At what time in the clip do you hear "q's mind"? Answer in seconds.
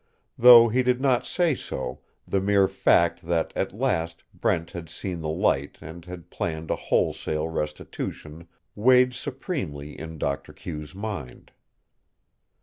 10.53-11.51